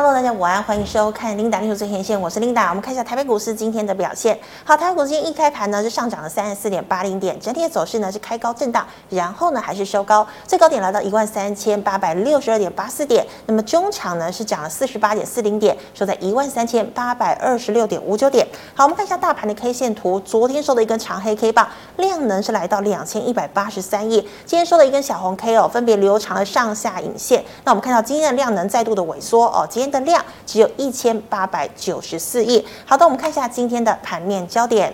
[0.00, 2.68] Hello，大家午安，欢迎收看 Linda 领取最前线，我是 Linda。
[2.68, 4.38] 我们看一下台北股市今天的表现。
[4.62, 13.26] 好，台北股市今天一开盘呢是上涨了三十四点八零点，整体的走势呢是开高震荡，然后呢还是收高，最高点来到一万三千八百六十二点八四点。
[13.46, 18.46] 那么中场呢是涨了四十八点四零点，收在一万三千八百二十六点五九点。
[18.76, 27.44] 好，我们看一下大盘的 K 线图，昨天收的一根长黑 K 棒，量能是来到两千一百八十三亿，今天收的一根小红 K 哦，分别留长了上下影线。
[27.64, 29.66] 那我们看到今天的量能再度的萎缩哦。
[29.68, 32.64] 今天的量只有一千八百九十四亿。
[32.84, 34.92] 好的，我们看一下今天的盘面焦点。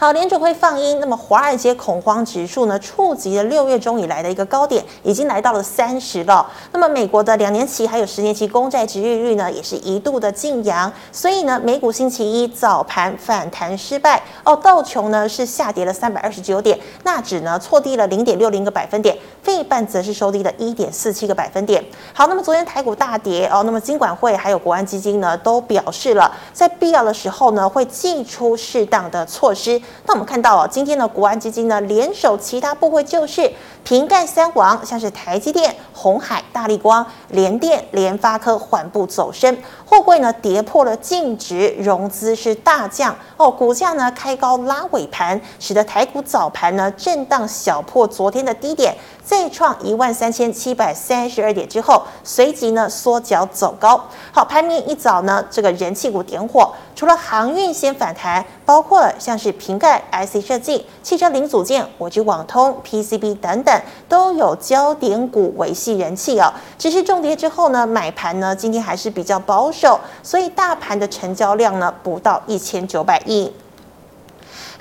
[0.00, 6.50] 好，联储会放鹰，那么华尔街恐慌指数呢，触及了六月中以来的一个高点，已经来到了三十了。
[6.72, 10.90] 那么美国的两年期还有十年期公债殖利率呢，也是一度的劲扬。
[11.12, 21.84] 所以呢，美股星期一早盘反弹失败哦，道琼呢是下跌了三百二十九点，纳指呢挫低了零点六零个百分点，费半则是收低了一点四七个百分点。
[22.14, 29.78] 好，那么昨天台股大跌哦，那么金管会还有国安基金呢都表示了，在必要的时候呢会祭出适当的措施。
[30.06, 33.50] 那我们看到哦，今天的国安基金呢，联手其他部会救市，
[33.84, 48.96] 瓶盖三王，像是台积电、红海、大力光、联电、联发科缓步走升，货柜呢跌破了净值，融资是大降哦，股价呢开高拉尾盘，使得台股早盘呢震荡小破昨天的低点。
[49.24, 54.02] 再创一万三千七百三十二点之后，随即呢缩脚走高。
[54.32, 66.52] 好，盘面一早呢，这个人气股点火，除了航运先反弹，包括像是瓶盖、IC 设计、汽车零组件、我局网通、PCB 等等，都有焦点股维系人气哦。
[66.78, 73.52] 只是重跌之后呢，买盘呢今天还是比较保守，所以大盘的成交量呢不到一千九百亿。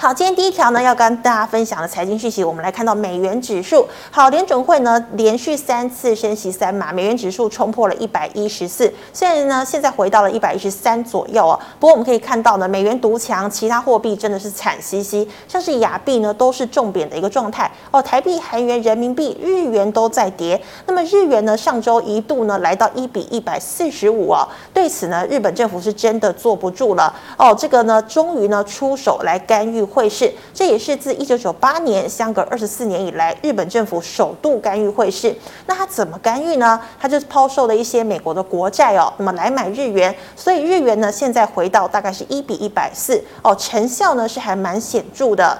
[0.02, 3.86] 好，今天第一条呢，要跟大家分享的财经讯息，我们来看到美元指数。
[4.10, 20.62] 好，联准会呢连续三次升息三码，美元指数冲破了一百一十四，虽然呢现在回到了一百一十三左右哦，不过我们可以看到呢，美元独强，其他货币真的是惨兮兮，像是亚币呢都是重贬的一个状态哦，台币、韩元、人民币、日元都在跌。
[20.86, 29.89] 那么日元呢，上周一度呢来到一比一百四十五哦，对此呢，日本政府是真的坐不住了哦，这个呢终于呢出手来干预。
[29.90, 35.36] 会市，这也是自一九九八年相隔二十四年以来，日本政府首度干预会市。
[35.66, 36.80] 那他怎么干预呢？
[37.00, 40.16] 他就是抛售了一些美国的国债哦，那么来买日元。
[40.36, 45.58] 所以日元呢，现在回到大概是一比一百四哦，成效呢是还蛮显著的。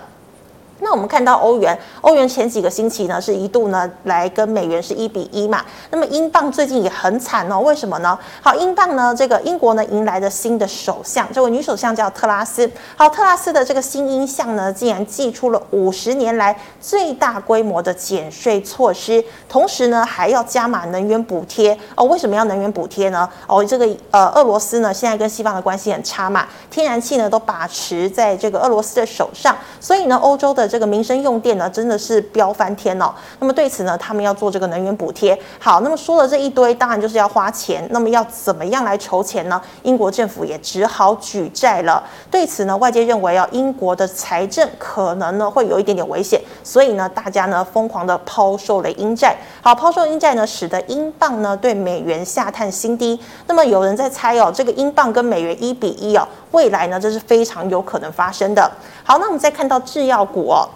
[0.82, 5.62] 那我们看到欧元，欧元前几个星期呢是一度呢来跟美元是一比一嘛。
[5.92, 8.18] 那么英镑最近也很惨哦，为什么呢？
[8.42, 12.70] 好，英镑呢这个英国呢迎来的新的首相，这位女首相叫特拉斯。
[12.96, 22.06] 好，特拉斯的这个新英相呢竟然祭出了五十年来最大规模的减税措施，同时呢还要加码能源补贴哦。
[22.06, 23.30] 为什么要能源补贴呢？
[23.48, 30.69] 哦，这个呃俄罗斯呢现在跟西方的关系很差嘛，天然气呢都把持在这个俄罗斯的手上，所以呢欧洲的。
[30.70, 33.12] 这个民生用电呢，真的是飙翻天哦。
[33.40, 35.38] 那么对此呢，他们要做这个能源补贴。
[35.60, 37.86] 好，那么说了这一堆，当然就是要花钱。
[37.90, 39.60] 那么要怎么样来筹钱呢？
[39.82, 42.04] 英国政府也只好举债了。
[42.30, 49.36] 对此呢，外界认为啊，英国的财政可能呢会有一点点危险，所以呢，大家呢疯狂的抛售了英债。
[49.62, 53.20] 好，抛售英债呢，使得英镑呢对美元下探新低。
[53.48, 58.70] 那么有人在猜哦，这个英镑跟美元一比一哦，未来呢这是非常有可能发生的。
[59.10, 60.70] 好，那我们再看到制药股哦。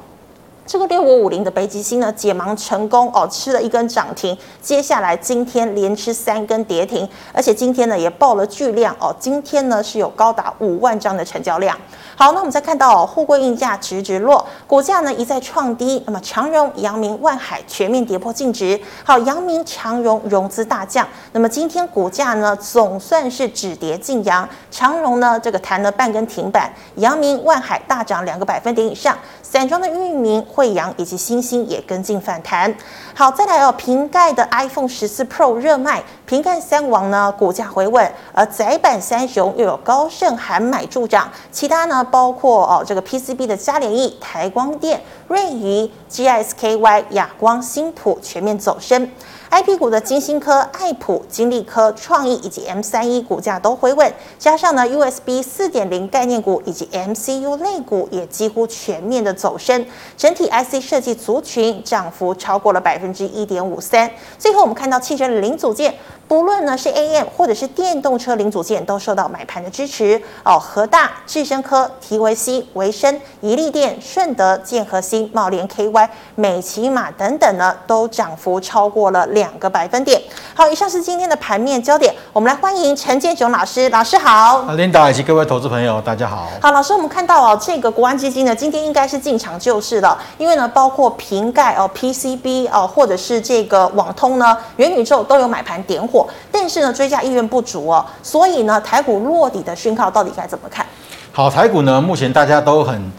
[0.66, 4.35] 这个六五五零的北极星呢，解盲成功哦，吃了一根涨停。
[4.62, 11.78] 接下来今天连吃三根跌停，而且今天呢也爆了巨量哦，今天呢是有高达五万张的成交量。
[12.16, 16.01] 好，那我们再看到哦，货柜运价直直落，股价呢一再创低。
[16.06, 18.80] 那么长荣、阳明、万海全面跌破净值。
[19.03, 21.06] 好，阳明、长荣融资大降。
[21.34, 29.18] 那么今天股价呢总算是止跌进扬，长荣呢这个弹了半根停板，阳明、万海大涨两个百分点以上。
[29.41, 32.74] 散装的裕民、惠阳以及欣兴也跟进反弹。
[33.16, 49.10] 好，再来哦，瓶盖的 iPhone 十四 Pro 热卖，瓶盖三王呢股价回稳，而窄板三雄又有高盛喊买助涨，其他呢包括哦这个 PCB 的嘉联益、台光电、瑞仪、GSKY、亚光、新普全面走升。
[49.53, 59.85] I P 股的金星科、爱普、金利科、创意以及 M 三一股价都回稳，加上呢 U S B 四点零概念股以及 M C U 类股也几乎全面的走升，
[60.17, 64.09] 整体 I C 设计族群涨幅超过了百分之一点五三。
[64.39, 65.94] 最后我们看到汽车零组件，
[66.28, 70.58] 不论呢是 AM 或者是电动车零组件，都受到买盘的支持哦。
[70.58, 80.20] 和大、智深科、TVC、维生、宜利电、顺德、建和新、茂联 KY、美琪玛等等呢，都涨幅超过了两个百分点。
[80.56, 84.64] 好，以上是今天的盘面焦点，我们来欢迎陈建雄老师，老师好。
[84.74, 86.48] 琳达以及各位投资朋友，大家好。
[86.62, 96.23] 好，老师，我们看到哦，这个国安基金呢，今天应该是进场救市了，因为呢，包括瓶盖哦、PCB 哦，或者是这个网通呢、元宇宙都有买盘点火。
[96.52, 100.86] 但是呢，追加意愿不足哦，所以呢，台股落底的讯号到底该怎么看？
[101.31, 103.12] 好，台股呢，目前大家都很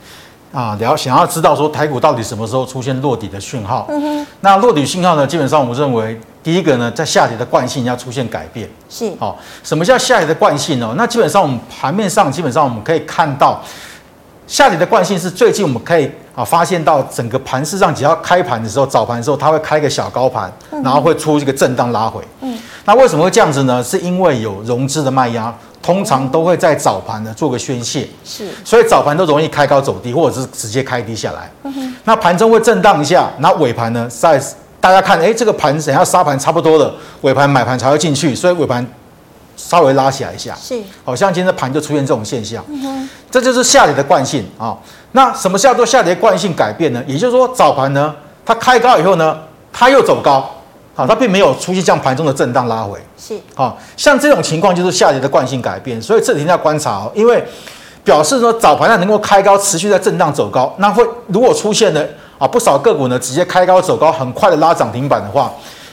[0.52, 3.86] 啊了，想要知道说台股到底什么时候出现落底的讯号。
[3.88, 4.26] 嗯哼。
[4.40, 8.68] 那落底讯号呢，基本上我们认为，第一个呢，在下跌的惯性要出现改变。
[8.88, 9.12] 是。
[9.18, 10.94] 好，什么叫下跌的惯性呢？
[10.96, 13.60] 那基本上我们盘面上基本上我们可以看到，
[14.46, 20.52] 下跌的惯性是最近我们可以啊发现到整个盘市上，只要开盘的时候，早盘的时候它会开一个小高盘，
[20.82, 22.20] 然后会出一个震荡拉回。
[22.40, 22.58] 嗯。
[22.84, 23.82] 那为什么会这样子呢？
[23.82, 31.50] 是因为有融资的卖压，通常都会在早盘呢做个宣泄，是，所以早盘都容易开高走低，或者是直接开低下来。
[31.62, 31.94] 嗯哼。
[32.04, 34.38] 那盘中会震荡一下，那尾盘呢，在
[34.78, 38.86] 大家看，哎，这个盘等下杀盘差不多了，尾盘买盘才会进去，所以尾盘
[39.68, 42.62] 稍微拉起来一下，是，好像今天的盘就出现这种现象。
[43.30, 44.76] 这就是下跌的惯性啊。
[45.12, 47.02] 那什么叫做下跌惯性改变呢？
[47.06, 48.14] 也就是说，早盘呢，
[48.44, 49.38] 它开高以后呢，
[49.72, 50.50] 它又走高。
[50.96, 57.44] 好，它并没有出现这样盘中的震荡拉回，是，好，像这种情况就是下跌的惯性改变，所以这几天要观察哦，因为
[58.04, 62.00] 表示说早盘它能够开高，持续在震荡走高，那会如果出现了
[62.38, 65.50] 啊不少个股呢直接开高走高，很快的拉涨停板的话，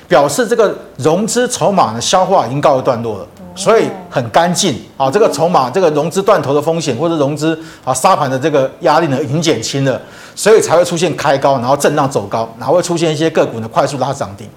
[0.07, 3.27] 表示这个融资筹码的消化已经告一段落了，
[3.62, 10.02] 所以很干净啊，这个筹码这个融资断头的风险或者融资啊沙盘的这个压力呢已经减轻了，
[10.36, 14.48] 所以才会出现开高，然后震荡走高，然后会出现一些个股呢快速拉涨停。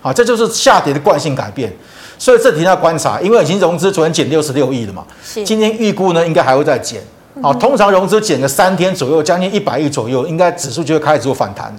[0.00, 1.72] 啊，这就是下跌的惯性改变，
[2.18, 5.04] 所以这题要观察，因为已经融资昨天减六十六亿了嘛，
[5.44, 7.00] 今天预估呢应该还会再减，
[7.40, 11.78] 啊，通常融资减个三天左右，将近一百亿左右，应该指数就会开始做反弹了。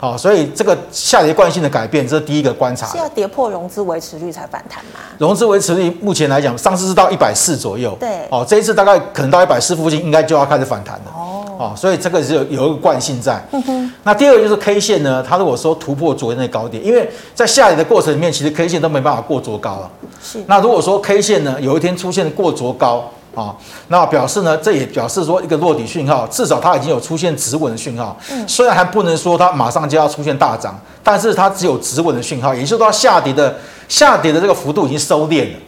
[0.00, 2.86] 好，所以这个下跌惯性的改变，这是第一个观察。
[2.86, 5.00] 是要跌破融资维持率才反弹吗？
[5.18, 7.94] 融资维持率目前来讲，上次是到一百四左右。
[8.00, 8.26] 对。
[8.30, 11.12] 哦，这一次大概可能到一百四附近，应该就要开始反弹了。
[11.14, 11.44] 哦。
[11.58, 13.38] 哦，所以这个是有有一个惯性在。
[13.52, 13.92] 嗯哼。
[14.02, 19.90] 那第二个就是 K 线呢，它如果说突破昨天的高点，因为在下跌的过程里面，其实 K 线都没办法过昨高了。
[20.22, 20.42] 是。
[20.46, 23.04] 那如果说 K 线呢，有一天出现过昨高。
[23.34, 23.54] 啊，
[23.88, 28.16] 那表示呢，这也表示说一个落底讯号，至少它已经有出现止稳的讯号。
[28.30, 33.56] 嗯，虽然还不能说它马上就要出现大涨，但是它只有止稳的讯号，也就是说它下跌的
[33.88, 35.58] 下跌的这个幅度已经收敛了。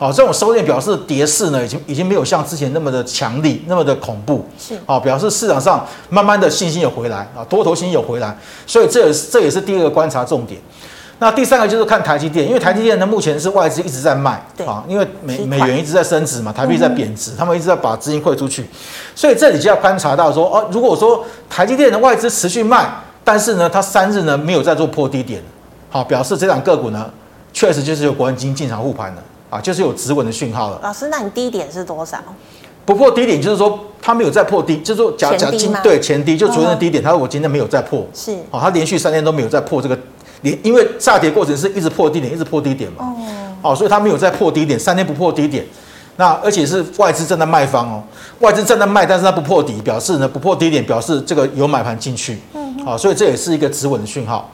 [0.00, 4.44] 哦，这种收敛表示跌势呢，已经已经没有像之前那么的强力，那么的恐怖。
[4.58, 10.60] 是，啊，表示市场上慢慢的信心有回来啊，多头信心有回来，所以这也是这也是第二个观察重点。
[11.24, 18.66] 那第三个就是看台积电，因为台积电呢目前是外资一直在卖，对啊，因为美美元一直在升值嘛，台币在贬值，他们一直在把资金汇出去，
[19.14, 22.86] 所以这里就要观察到说，哦，如果说台积电的外资持续卖，
[23.24, 25.42] 但是呢，它三日呢没有再做破低点，
[25.88, 27.10] 好，表示这档个股呢
[27.54, 30.78] 确实就是有国安基金进场护盘了，啊，就是有止稳的讯号了。
[30.82, 32.18] 老师，那你低点是多少？
[32.84, 39.98] 不破低点就是说它没有再破低，就是说假假今对前低就昨天的低点，他说我今天没有再破，是，好，他连续三天都没有再破这个。
[40.62, 43.14] 因为下跌过程是一直破低点，一直破低点嘛，
[43.62, 45.64] 哦，所以它没有再破低点，三天不破低点，
[46.16, 48.02] 那而且是外资正在卖方哦，
[48.40, 54.50] 外资正在卖，但是它不破底，表示呢不破低点，表示这个有买盘进去，嗯，好，所以这也是一个止稳的讯号。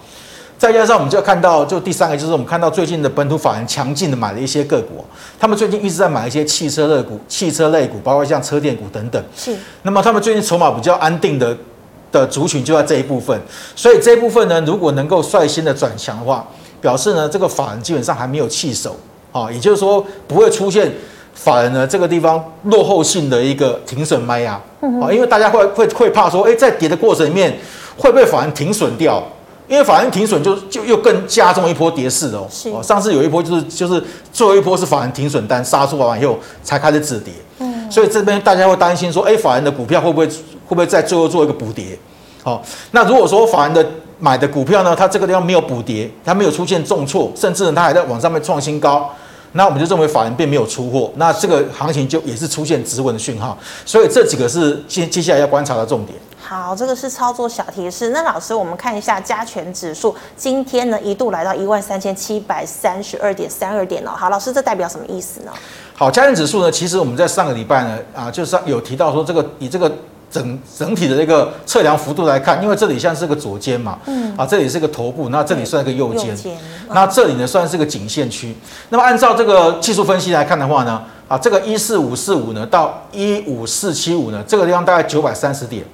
[0.57, 5.05] 再加上我们就要看到，就第三个就是我们看到最近的本土法人强劲的买了一些个股，
[5.39, 9.21] 他们最近一直在买一些汽车类股、汽车类股，包括像车电股等等。
[9.35, 11.57] 是，那么他们最近筹码比较安定的。
[12.13, 13.41] 的族群就在这一部分，
[13.77, 16.47] 所以这一部分呢，如果能够率先的转强的话，
[16.81, 18.97] 表示呢这个法人基本上还没有弃守
[19.33, 20.91] 啊，也就是说不会出现
[21.35, 24.55] 法人呢这个地方落后性的一个停损卖压
[25.01, 27.57] 啊，因为大家会会会怕说，哎，在跌的过程里面
[27.97, 29.23] 会不会法人停损掉？
[29.69, 32.49] 因为法人停损就就又更加重一波跌势哦。
[32.73, 32.83] 哦。
[32.83, 34.03] 上次有一波就是就是
[34.33, 37.33] 最后一波是法人停损单杀出来完以后才开始止跌。
[37.61, 37.89] 嗯。
[37.89, 40.29] 所以这边大家会担心说，哎，法人的股票会不会？
[40.71, 41.99] 会不会在最后做一个补跌？
[42.45, 42.63] 好，
[42.93, 43.85] 那如果说法人的
[44.21, 49.11] 买的股票呢，它这个地方没有补跌，它没有出现重挫，甚至呢它还在往上面创新高，
[49.53, 53.59] 那我们就认为法人并没有出货，那这个行情就也是出现止稳的讯号。
[53.85, 56.17] 所以这几个是接接下来要观察的重点。
[56.41, 58.11] 好，这个是操作小提示。
[58.11, 64.13] 那老师，我们看一下加权指数，今天呢一度来到一万三千七百三十二点三二点哦。
[64.17, 65.53] 好，老师，这代表什么意思呢？
[65.95, 69.93] 好，加权指数呢，其实我们在上个礼拜呢啊，就是有提到说这个以这个。
[70.31, 73.99] 整整体的这个测量幅度来看，因为这里像是个左肩嘛，
[74.37, 76.37] 啊，这里是个头部，那这里算一个右肩，
[76.91, 78.55] 那这里呢算是个颈线区。
[78.91, 85.85] 那么按照这个技术分析来看的话呢，啊，这个一四五四五呢到一五四七五呢，这个地方大概九百三十点。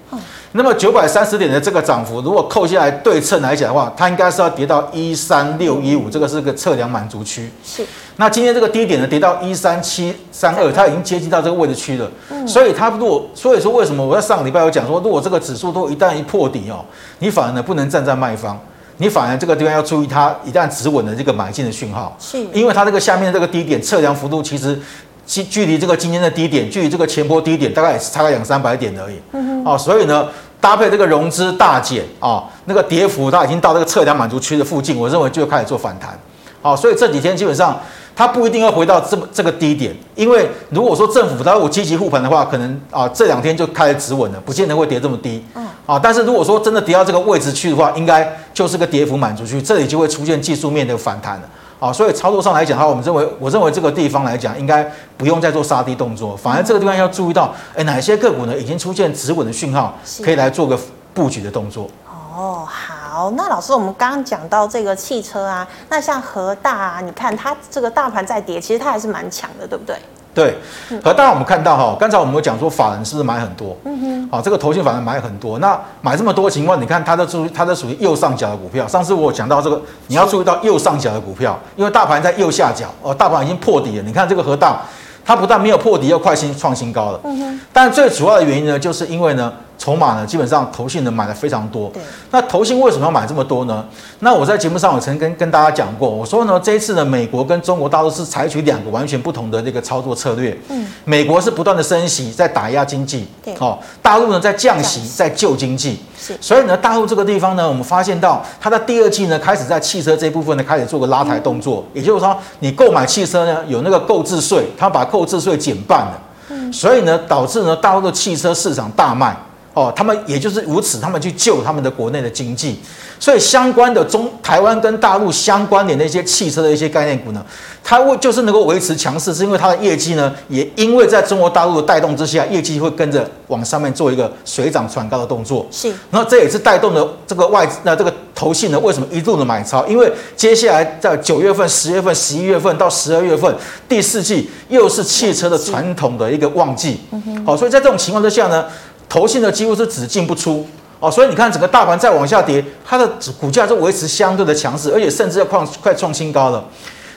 [0.52, 7.50] 那么九百三十点的这个涨幅，如果扣下来对称来讲的话，它应该是要跌到一三六一五，这个是个测量满足区。
[7.62, 7.84] 是。
[8.16, 12.10] 那今天这个低点呢，跌到一三七三二，它已经接近到这个位置区了。
[12.30, 12.48] 嗯。
[12.48, 16.82] 所以它如果，所以说为什么我在上个礼拜有讲说，如果这个指数都一旦一破底哦，
[17.18, 18.58] 你反而呢不能站在卖方，
[18.96, 22.16] 你反而这个地方要注意它一旦止稳的这个买进的讯号。
[22.18, 22.38] 是。
[22.54, 24.80] 因为它这个下面的这个低点测量幅度其实。
[25.26, 29.16] 距距离这个今天的低点，距离这个前波低点大概也是差个两三百点而已。
[29.33, 29.64] 嗯哼。
[29.64, 30.28] 哦，所以呢，
[30.61, 36.18] 搭配这个融资大减啊，那个跌幅它已经到这个测量满足区的附近，我认为就开始做反弹。
[36.62, 37.78] 好，所以这几天基本上
[38.14, 45.45] 它不一定要回到这么这个低点，因为如果说政府它如果积极护盘的话，可能啊这两天就开始止稳了，不见得会跌这么低。
[45.54, 45.66] 嗯。
[45.87, 51.42] 啊，但是如果说真的跌到这个位置去的话，应该就是个跌幅满足区，这里就会出现技术面的反弹了。
[51.78, 60.78] 啊，所以操作上来讲的话，我们认为，我认为这个地方来讲，应该不用再做杀低动作，反而这个地方要注意到，哎，哪些个股呢已经出现止稳的讯号，可以来做个
[61.12, 61.88] 布局的动作。
[62.09, 69.97] 哦，好，那老师，我们刚刚讲到这个汽车啊，那像和大啊，你看它这个大盘在跌，其实它还是蛮强的，对不对？
[70.36, 70.54] 对，
[71.02, 73.74] 和大我们看到哈，刚才我们有讲说法人是不是买很多？
[73.86, 78.86] 嗯哼，好，这个投信法人买很多，那买这么多情况，你看它的属于它的属于右上角的股票。
[78.86, 84.02] 上次我讲到这个，你要注意到右上角的股票，因为大盘在右下角哦，大盘已经破底了。
[84.02, 84.82] 你看这个和大，
[85.24, 87.20] 它不但没有破底，又快新创新高了。
[87.24, 89.50] 嗯哼，但最主要的原因呢，就是因为呢。
[89.78, 91.88] 筹码呢，基本上投信呢买的非常多。
[91.90, 92.02] 对。
[92.30, 93.85] 那投信为什么要买这么多呢？
[94.21, 100.56] 那我在节目上我曾跟跟大家讲过，我说呢，这一次呢，美国跟中国大陆是采取两个完全不同的这个操作策略。
[100.68, 100.87] 嗯。
[101.04, 103.26] 美国是不断的升息，在打压经济。
[103.45, 103.54] 对。
[103.61, 106.00] 哦，大陆呢在降息，在救经济。
[106.18, 106.37] 是。
[106.40, 111.85] 所以呢，大陆这个地方呢，我们发现到它在第二季呢，开始在汽车这一部分呢，开始做个拉抬动作。
[111.92, 112.00] 嗯。
[112.00, 116.23] 也就是说，你购买汽车呢，有那个购置税，它把购置税减半了。
[116.49, 116.73] 嗯。
[116.73, 119.37] 所以呢，导致呢，大陆的汽车市场大卖。
[119.76, 122.80] 哦，他们也就是如此，他们去救他们的国内的经济，
[123.21, 127.45] 所以相关的中台湾跟大陆相关联的一些汽车的一些概念股呢，
[127.85, 135.66] 它会就是能够维持强势，是因为它的业绩呢，也因为在中国大陆的带动之下，业绩会跟着往上面做一个水涨船高的动作。
[135.71, 139.87] 是，那这也是带动了这个外那这个投信呢，为什么一路的买超？
[139.87, 143.54] 因为接下来在九月份、十月份、十一月份到十二月份
[143.87, 146.99] 第四季又是汽车的传统的一个旺季。
[147.11, 148.64] 嗯哼，好，所以在这种情况之下呢。
[149.08, 150.66] 投信的几乎是只进不出
[150.98, 153.06] 哦，所以你看整个大盘再往下跌，它的
[153.38, 156.64] 股价就维持相对的强势，而且甚至要创快创新高了。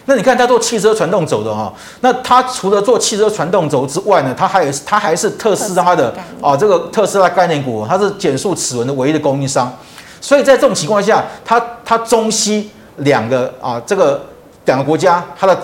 [0.06, 9.72] 那你看它做汽车传动轴的哈，那它除了做汽车传动轴之外呢，它还有它还是特斯拉的啊这个特斯拉概念股，它是减速齿轮的唯一的供应商。
[10.20, 14.22] 所以在这种情况下，它它中西两个啊这个
[14.66, 15.58] 两个国家它的。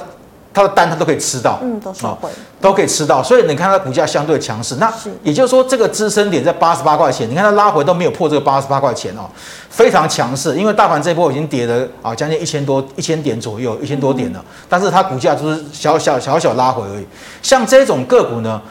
[0.56, 2.30] 它的单它都可以吃到，嗯，都是会，
[2.62, 4.76] 都可以吃到，所以你看它股价相对强势。
[4.76, 9.30] 那也就是说，这个支撑点在八十八块钱，你看它拉回都没有破这个八十八块钱哦，
[9.70, 10.56] 非常强势。
[10.56, 17.06] 因为大盘这一波已经跌了啊，将近一千多一千点左右，一千多点了，但是它股价就是小小小小拉回而已。
[17.42, 18.62] 像这种个股呢，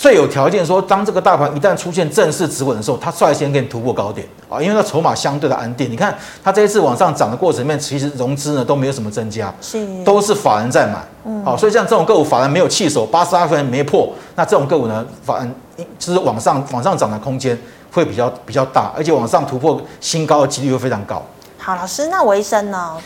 [0.00, 5.90] 最有条件说，当这个大盘一旦出现正式止稳的时候，它率先给你突破高点啊，因为它筹码相对的安定。
[5.90, 15.54] 你看它这一次往上涨的过程里面，其实融资呢都没有什么增加，是都是法人在买，嗯，好，所以像这种个股，法人没有弃守，八十二分没破，那这种个股呢，法人
[15.98, 17.60] 就是往上往上涨的空间
[17.92, 21.22] 会比较比较大，而且往上突破新高的几率会非常高。
[21.58, 22.96] 好，老师，那维生呢？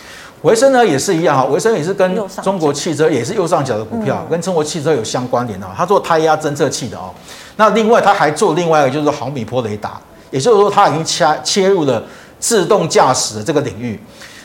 [0.45, 5.67] 维生呢也是一样哈，维生也是跟中国汽车也是右上角的股票，跟中国汽车有相关联的。
[5.75, 7.11] 它做胎压侦测器的哦。
[7.57, 9.99] 那另外它还做另外一个就是毫米波雷达，
[10.31, 12.03] 也就是说它已经切切入了
[12.39, 13.99] 自动驾驶的这个领域。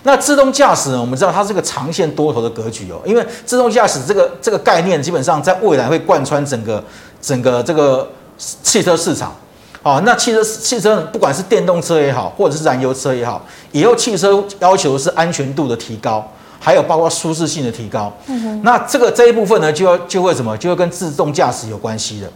[0.04, 6.82] 那自动驾驶呢，我们知道它是个长线多头的格局哦，因为自动驾驶这个这个概念基本上在未来会贯穿整个
[7.22, 9.36] 整个这个汽车市场。
[9.82, 16.26] 好，那汽车汽车不管是电动车也好，或者是燃油车也好，以后汽车要求是安全度的提高，
[16.60, 18.12] 还有包括舒适性的提高。
[18.28, 18.62] 嗯哼。
[18.64, 22.30] 那这个这一部分呢，就要就会什么，就会跟自动驾驶有关系的。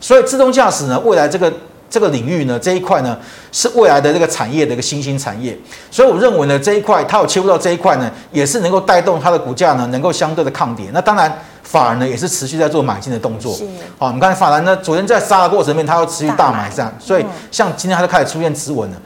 [0.00, 1.52] 所以自动驾驶呢，未来这个。
[1.92, 3.18] 这个领域呢，这一块呢
[3.50, 5.58] 是未来的这个产业的一个新兴产业，
[5.90, 10.88] 所以我认为呢，这一块它有切入到这一块呢，也是能够带动它的股价呢，能够相对的抗跌。
[10.92, 13.54] 那当然，法人呢也是持续在做买进的动作。
[13.54, 13.64] 是。
[13.96, 18.96] 好，我们看法人呢，昨天在杀的过程里面，它要持续大买上，所以像今天它就开始出现止稳了。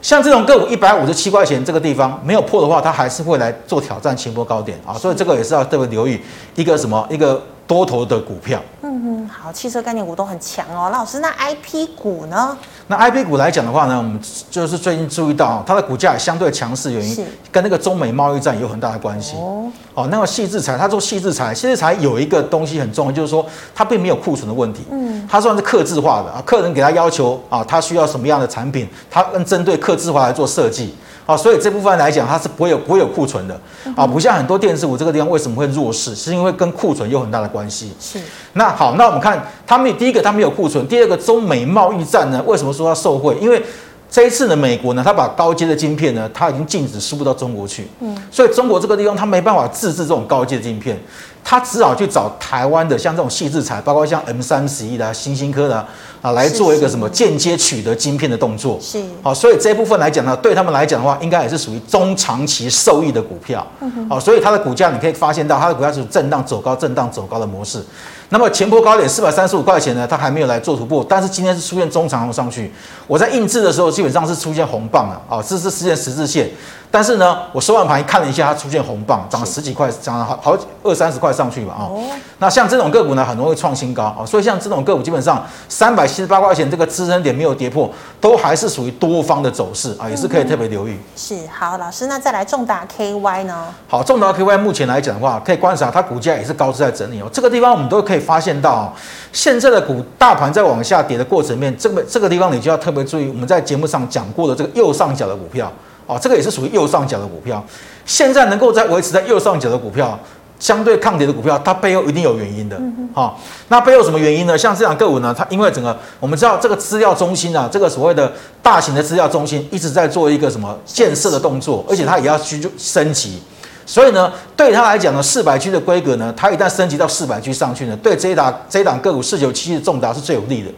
[0.00, 6.18] 像这种个股一百五十七块钱这个地方没有破的话，它还是会来做挑战前波高点啊，所以这个也是要特别留意
[6.54, 8.60] 一个什么一个多头的股票。
[8.82, 10.90] 嗯哼，好，汽车概念股都很强哦。
[10.90, 12.56] 老师，那 IP 股呢？
[12.86, 19.36] 那 IP 股来讲的话呢，我们就是最近注意到它的股价也相对强势，原因跟那个中美贸易战有很大的关系。
[19.36, 23.44] 哦，哦，那个细制材，它做细制材，细制材有一个东西很重要，就是说
[23.74, 24.82] 它并没有库存的问题。
[24.90, 30.94] 嗯，它算是客制化的啊，客人给他要求啊，他需要什么样的产品，它跟针对客制化来做设计。
[31.26, 33.58] 啊，所以这部分来讲，它是不会有不会有库存的
[33.96, 37.92] 啊，不像很多电子股这个地方为什么会弱势，是因为跟库存有很大的关系。
[37.98, 38.18] 是。
[38.52, 43.36] 那好，那我们看他们第一个，他们有库存；第二个，中美贸易战呢，为什么说它受惠？
[43.40, 43.62] 因为
[44.10, 47.88] 这一次呢，美国呢，它把高阶的晶片呢，它已经禁止输入到中国去。
[48.00, 48.16] 嗯。
[48.30, 50.98] 所以中国这个地方，它没办法自制这种高阶的晶片。
[51.44, 55.86] 他只好去找台湾的，像这种矽智财，包括像 M 三十一的、新兴科的
[56.22, 58.78] 啊，来做一个什么间接取得晶片的动作。
[58.80, 63.64] 是，好，所以这一部分来讲呢，对他们来讲的话，应该也是属于中长期受益的股票。
[64.08, 67.84] 好，所以它的股价你可以发现到，它的股价是震荡走高、震荡走高的模式。
[68.30, 72.72] 那么前波高点四百三十五块钱呢，它还没有来做突破，但是今天是出现中长红上去。
[73.06, 76.50] 我在印制的时候，基本上是出现红棒了啊，这是实现十字线。
[76.94, 81.90] 但是呢，我收盘一看了一下，它出现红棒，涨了十几块，涨了好好二三十块上去吧啊。
[82.38, 84.22] 那像这种个股呢，很容易创新高啊。
[84.24, 90.96] 所以像这种个股，基本上三百七十八块钱这个支撑点没有跌破，都还是属于多方的走势啊，也是可以特别留意。
[91.16, 93.74] 是好，老师，那再来重达 KY 呢？
[93.88, 97.28] 好，重达 KY 目前来讲的话，可以观察它股价也是高姿在整理哦。
[97.32, 98.94] 这个地方我们都可以发现到，
[99.32, 105.68] 现在的股大盘在往下跌的过程面，这个这个地方你就要特别注意，我们在节目上讲过的这个右上角的股票。
[106.06, 107.64] 哦，这个也是属于右上角的股票，
[108.04, 110.18] 现在能够在维持在右上角的股票，
[110.58, 112.80] 相对抗跌的股票，它背后一定有原因的。
[113.12, 114.56] 好，那背后什么原因呢？
[114.56, 118.32] 像这两个股呢，它因为整个我们知道这个资料中心啊，这个所谓的
[118.62, 123.40] 大型的资料中心一直在做一个什么建设的动作，而且它也要去升级，
[123.86, 130.70] 所以呢，对他来讲呢，四百 G 的规格呢，它一旦升级到四百 G 上去呢，对这一档这一档个股四九七的重达是最有利的，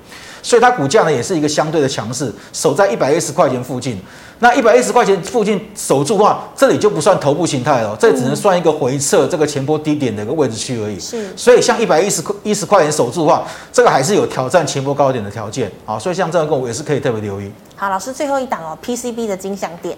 [0.43, 3.99] 所以它股价呢也是一个相对的强势，守在一百一十块钱附近。
[4.39, 11.01] 那一百一十块钱附近守住的话，这里就不算头部形态了，这只能算一个回撤这个前波低点的一个位置区而已。
[11.01, 15.99] 是，所以像一百一十块一十块钱守住的话，这个还是有挑战前波高点的条件啊。
[15.99, 17.51] 所以像这样个股也是可以特别留意。
[17.77, 19.97] 好，老师最后一档哦，PCB 的金像电。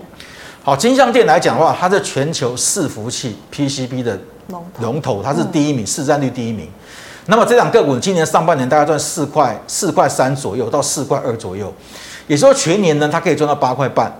[0.68, 4.18] 好，金像电来讲的话，它是全球伺服器 PCB 的
[4.80, 6.68] 龙头，它是第一名，市占率第一名。
[7.24, 11.72] 那么这两个股今年上半年大概赚四块四块三左右到四块二左右。
[12.26, 14.14] 也就是说，全年呢，它可以赚到八块半。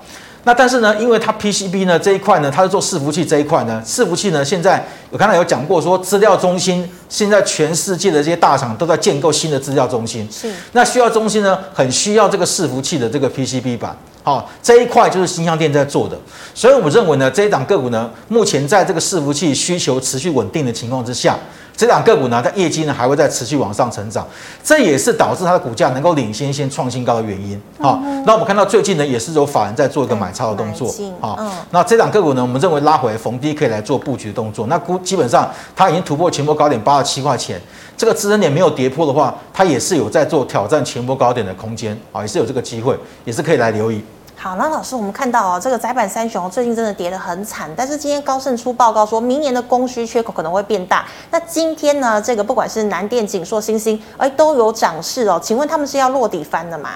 [0.49, 10.27] 那但是呢，因为它 PCB 呢这一块呢，它是做伺服器这一块呢，伺服器呢现在我刚才有讲过，说资料中心现在全世界的这些大厂都在建构新的资料中心。
[10.33, 10.51] 是。
[10.73, 13.95] 那需要中心呢，很需要这个伺服器的这个 PCB 板。
[14.23, 16.19] 好，这一块就是新乡店在做的。
[16.55, 21.39] 所以我们认为呢，这一档个股呢，目前在这个伺服器需求持续稳定的情况之下。
[21.79, 24.27] 这档个股呢，它业绩呢还会再持续往上成长，
[24.65, 27.57] 这也是导致它的股价能够领先先创新高的原因。
[27.79, 30.93] 好，那我们看到最近呢，也是有法人在做一个买超的动作。
[31.21, 31.39] 好，
[31.71, 34.67] 那这档个股呢，我们认为拉回逢低可以来做布局的动作。
[34.67, 37.61] 那估基本上它已经突破前波高点八十七块钱，
[37.97, 44.03] 这个支撑点没有跌破的话，它也是有在做挑战前波高点的空间啊，也是有这个机会，也是可以来留意。
[44.41, 51.05] 好，那老师，我们看到哦，这个窄板三雄最近真的跌得很惨，但是今天高盛出报告说，明年的供需缺口可能会变大。
[51.33, 55.41] 那今天呢，这个不管是南电、景硕、星星，哎，都有涨势哦。
[55.43, 56.91] 请问他们是要落底翻的吗？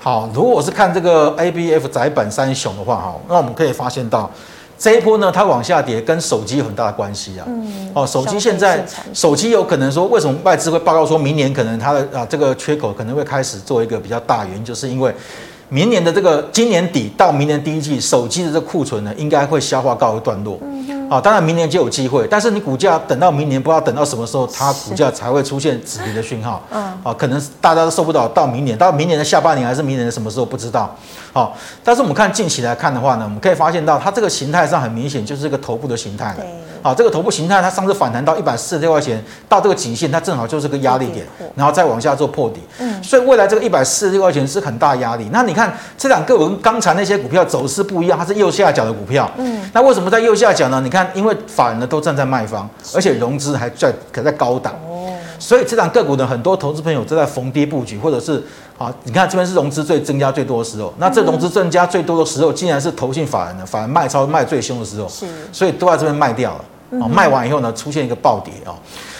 [0.00, 4.28] 好，如果是看这个 ABF 载板三雄的话，哈，那我们可以发现到
[4.76, 7.46] 这一波呢，它往下跌跟手机有很大的关系啊。
[7.46, 7.92] 嗯。
[7.94, 15.14] 哦，手机现在手机有可能说，为什么外资会报告说明年可能它的啊这个缺口可能会开始做一个比较大，原因就是因为。
[15.72, 20.60] 明年的这个今年底到明年第一季，手机的这库存呢，应该会消化告一段落。
[21.12, 26.62] 啊，当然明年就有机会，但是你股价等到明年，不知道等到什么时候，它股价才会出现止跌的讯号。
[26.70, 30.96] 嗯，啊，可能大家都受不了，到明年，到明年的下半年还是明年的什么时候不知道。
[31.34, 36.34] 好，但是我们看近期来看的话呢，我们可以发现到它这个形态上很明显就是一个头部的形态。
[36.34, 36.46] 对。
[36.82, 42.60] 好，这个头部形态，它上次反弹到一百四十六块钱，到这个颈线，它正好就是个压力点，然后再往下做破底。
[42.80, 45.28] 嗯，所以未来这个一百四十六块钱是很大压力。
[45.30, 49.30] 那你看这两个跟刚才那些股票走势不一样，它是右下角的股票。
[49.36, 50.80] 嗯，那为什么在右下角呢？
[50.82, 54.72] 你看，因为法人呢都站在卖方，而且融资还在可在高档。
[54.86, 58.42] 哦，所以这档个股呢，很多投资朋友都在逢低布局，或者是。
[58.78, 68.74] 啊，你看这边是融资最增加最多的时候，那这融资增加最多的时候，竟然是投信法人的，反而卖超卖最凶的时候，是，所以都在这边卖掉了，啊，卖完以后呢，出现一个暴跌啊，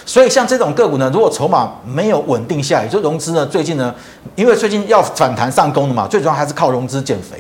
[0.05, 3.95] 所以像这种个股呢，如果筹码没有稳定下来，就融资呢，最近呢，
[4.35, 7.37] 因为最近要反弹上攻的嘛，最主要还是靠融资减肥，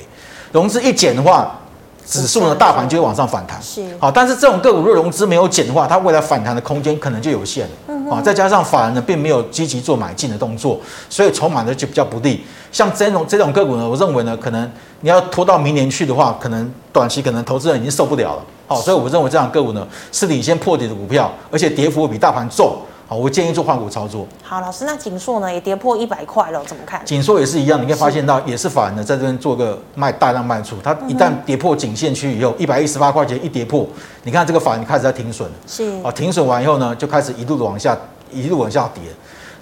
[0.52, 1.58] 融资一减的话，
[2.06, 7.94] 指数呢，大盘就会往上反弹，是，好，但是这种个股若融资没有减的话，它未来反弹的空间可能就有限了。
[8.10, 12.44] 啊，再加上法人呢并没有积极做买进的动作，所以筹码呢就比较不利。
[12.70, 18.42] 像这种这种个股呢，我认为呢，可能你要拖到明年去的话，可能短期可能投资人已经受不了了。
[18.66, 22.76] 好，所以我认为这样个股呢是领先破底的股票，而且跌幅比大盘重。
[23.14, 24.26] 我建议做换股操作。
[24.42, 27.00] 好，老师，那景硕呢也跌破一百块了，怎么看？
[27.04, 33.86] 景硕也是一样，你可以发现到也是法人呢在这边做个卖大量卖出，它一旦跌破颈线区以后，一百一十八块钱一跌破，
[34.24, 37.96] 你看这个法人开始在停损，是啊，停损完以后呢，就开始一路的往下，
[38.30, 39.02] 一路往下跌，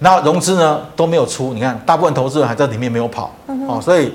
[0.01, 3.31] 那融资呢都没有出，你看大部分投资人还在里面没有跑，
[3.69, 4.13] 哦，所以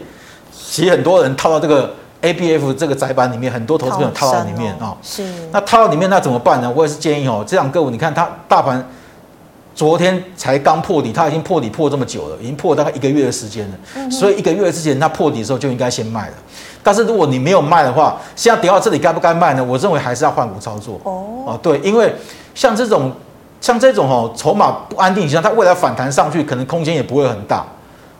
[0.51, 6.71] 其实很多人套到这个 ABF 这个窄板里面，很多投资朋友套到里面啊，哦、是，那套到里面那怎么办呢？
[6.75, 8.85] 我也是建议哦，这两个股你看它大盘。
[9.75, 13.75] 昨天才刚破底，它已经破底破这么久了，已经破了大概一个月的时间了。
[13.95, 16.33] 嗯、所以一个月之前它破底的时候就应该先卖了。
[16.81, 19.63] 但是如果你没有卖的话，现在跌到这里该不该卖呢？
[19.63, 20.99] 我认为还是要换股操作。
[21.03, 22.15] 哦，啊，对，因为
[22.53, 23.11] 像这种
[23.59, 27.65] 像这种哦筹码不安定，像它未来反弹上去，可能空间也不会很大。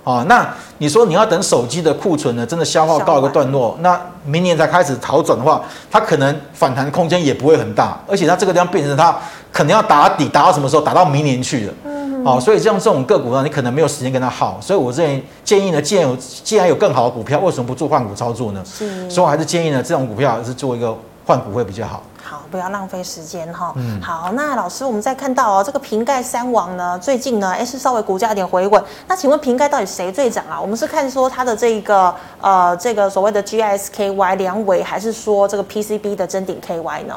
[0.04, 9.18] 啊，那你说你要等手机的库存呢真的消耗到一个段落，那明年才开始好转的话，它可能反弹空间也不会很大，而且它这个地方变成它
[9.56, 10.82] 可能要打底，打到什么时候？
[10.82, 11.74] 打到明年去了。
[11.86, 18.62] 嗯，好，所以像这种个股呢，你可能没有时间跟它耗，所以我建议建议呢，既然有既然有更好的股票，为什么不做换股操作呢？
[18.66, 20.94] 是，所以我还是建议呢，这种股票还是做一个
[21.26, 22.04] 换股会比较好。
[22.22, 23.72] 好，不要浪费时间哈。
[23.78, 28.84] 嗯，好，那老师，我们再看到哦，这个瓶盖三王呢，最近呢，哎，是稍微股价有点回稳。
[29.08, 30.60] 那请问瓶盖到底谁最涨啊？
[30.60, 37.16] 我们是看说它的这个呃，这个所谓的 GISKY 两尾，还是说这个 PCB 的真顶 KY 呢？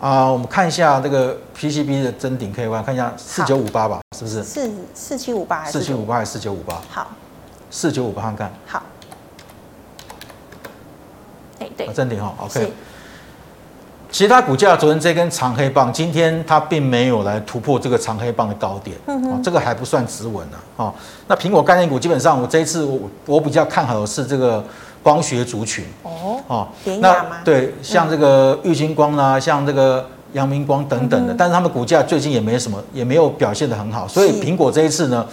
[0.00, 4.42] 啊、呃，我们看一下这个 PCB 的真顶 KY，看一下四九五八吧，是不是？
[4.42, 6.80] 四四七五八还是四七五八还是四九五八？
[6.88, 7.10] 好，
[7.70, 8.52] 四九五八看看。
[8.66, 8.82] 好。
[11.58, 12.72] 哎，对，臻鼎哈，OK。
[14.10, 20.92] 其他股价昨天这根长黑棒，今天它并没有来突破这个长黑棒的高点，嗯哼，这个还不算止稳呢，啊，
[21.28, 24.64] 那苹果概念股基本上我这一次我我比较看好的是这个
[25.02, 26.68] 光学族群，哦，哦，
[27.00, 35.26] 那对，像这个玉晶光啊，像这个阳明光等等的，但是他们股价最近也没什么，也没有表现得很好，所以苹果这一次呢，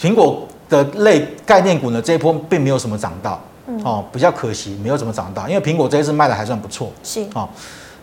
[0.00, 3.40] 苹果的类概念股呢这一波并没有什么涨到，
[3.84, 7.48] 哦，比较可惜，没有怎么涨到，因为苹果这一次卖的还算不错，是，啊。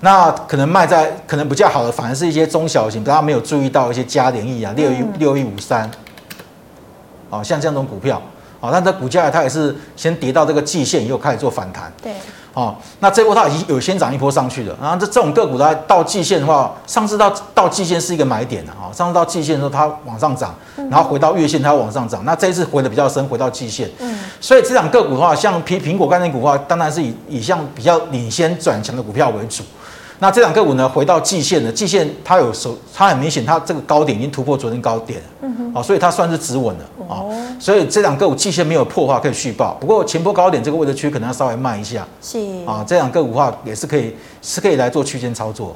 [0.02, 5.90] 那可能卖在可能比较好的，反而是一些中小型，大家没有注意到一些嘉联益啊，六一六一五三，
[7.30, 8.22] 哦，像这样种股票，
[8.66, 12.14] 哦，那这股价它也是先跌到这个季线，又开始做反弹，对，
[12.54, 20.56] 哦，那这波它已经有先涨一波上去了，然后这这种个股它到季线的话，上次到到季线是一个买点的啊，上次到季线的时候它往上涨，
[20.90, 29.64] 然后回到月线它往上涨，那这一次回的比较深，回到季线，嗯，所以这两个股的话，像苹苹果概念股的话，当然是以以像比较领先转强的股票为主。
[30.20, 39.76] 那这两个股呢，回到季线的季线，它有手，它很明显，它这个高点已经突破昨天高点，嗯哼，啊，所以它算是止稳了啊，哦、所以这两个股季线没有破的话，可以续报。
[39.80, 45.76] 不过前波高点这个位置区可能要稍微慢一下，是啊，这两个股的话也是可以，是可以来做区间操作。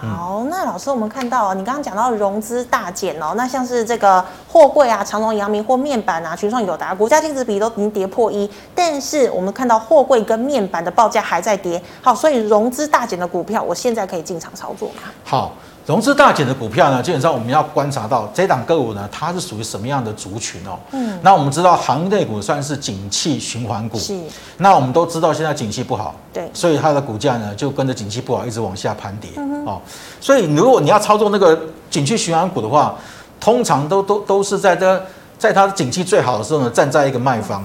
[0.00, 11.82] 好，那老师，我们看到你刚刚讲到融资大减哦，那像是这个货柜啊、长隆、阳明或面板啊、群创、友达，股价净值比都已经跌破一，但是我们看到货柜跟面板的报价还在跌。
[12.00, 15.02] 好，所以融资大减的股票，我现在可以进场操作吗？
[15.24, 15.52] 好。
[15.90, 20.78] 融资大减的股票呢，基本上我们要观察到这档个股呢，它是属于什么样的族群哦？
[20.92, 24.16] 嗯，那我们知道航运类股算是景气循环股，是。
[24.58, 29.80] 那我们都知道现在景气不好，对，所以它的股价呢就跟着景气不好一直往下盘跌，嗯，哦，
[30.20, 32.94] 所以如果你要操作那个景气循环股的话，
[33.40, 35.04] 通常都都都是在这
[35.38, 37.64] 在它的景气最好的时候呢，站在一个卖方，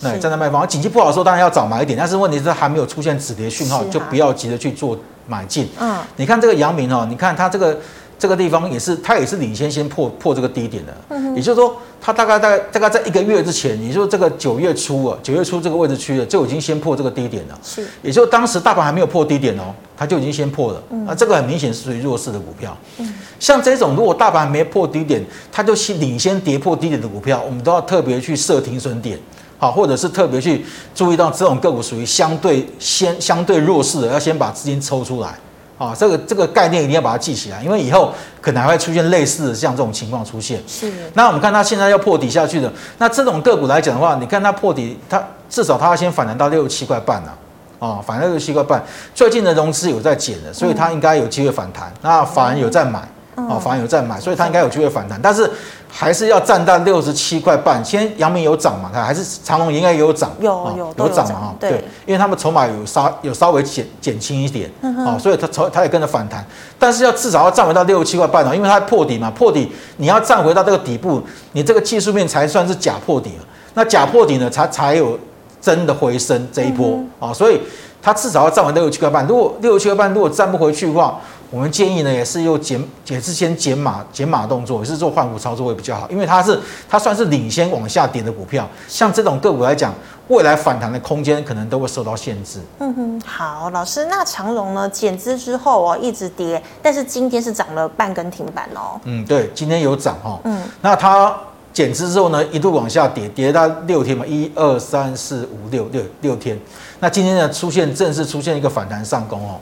[0.00, 0.64] 对，站在卖方。
[0.68, 4.96] 景气不好的时候，当然要早买一点，但是问题是还没有出现止跌讯号，就不要急着去做。
[5.26, 7.78] 买进，嗯，你看这个阳明哦，你看它这个
[8.18, 29.18] 这个地方也是，它也是领先先破破这个低点的，嗯哼，也就是说，它大概大概大概在一个月之前，也就是这个九月初啊，九月初这个位置区的就已经先破这个低点了，是，也就是当时大盘还没有破低点哦，它就已经先破了，嗯，那这个很明显是属于弱势的股票，嗯，像这种如果大盘还没破低点，它就先领先跌破低点的股票，我们都要特别去设停损点。
[29.58, 30.64] 好，或者是特别去
[30.94, 35.34] 注意到这种个股属于相对先相对弱势的，要先把资金抽出来。
[35.78, 40.58] 啊，这个这个概念一定要把它记起来，因为以后可能还会出现类似的像这种情况出现。
[40.66, 40.90] 是。
[41.12, 47.36] 那我们看它现在要破底下去的，那这种个股来讲的话，你看它破底，它至少它要先反弹到六十七块半啊。
[47.78, 48.82] 啊，反弹六十七块半，
[49.14, 51.92] 最近的融资有在减的，所以它应该有机会反弹。
[52.00, 53.06] 那法人有在买。
[53.36, 55.50] 哦，法人有在买，所以它应该有机会反弹，但是
[55.88, 57.84] 还是要站到六十七块半。
[57.84, 66.44] 先阳明有涨嘛，它还是长隆应该也有涨，有有有涨嘛，对，因为他们筹码有稍有稍微减减轻一点，哦，所以它筹它也跟着反弹，
[66.78, 71.22] 但是要至少要站回到六十七块半哦，因为它破底嘛，破底你要站回到这个底部，
[71.52, 73.32] 你这个技术面才算是假破底，
[73.74, 75.18] 那假破底呢才才有
[75.60, 77.60] 真的回升这一波啊，所以。
[78.02, 81.18] 它至少要站回六十七块半，如果六十七块半如果站不回去的话，
[81.50, 89.94] 我们建议呢也是用减，也是先减码减码动作，也是做换股操作会比较好，因为它是它算是领先往下跌的股票，像这种个股来讲，
[90.28, 92.60] 未来反弹的空间可能都会受到限制。
[92.78, 99.00] 嗯哼，好，老师，那长荣呢减资之后哦一直跌，但是今天是涨了半根停板哦。
[99.04, 100.40] 嗯，对，今天有涨哦。
[100.44, 101.34] 嗯，那它。
[101.76, 106.58] 减资之后呢，一度往下跌，跌到六天嘛，一二三四五六六六天。
[107.00, 109.60] 那今天呢，出现正式出现一个反弹上攻哦。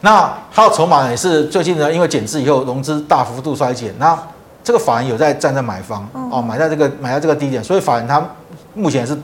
[0.00, 4.16] 那还有筹码也是最近呢，因为减资以后融资大幅度衰减，那
[4.62, 8.24] 这个法人有在站在买方哦，买在这个买在这个低点，所以法人他
[8.74, 9.16] 目前是